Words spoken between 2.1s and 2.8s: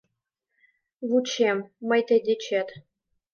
дечет.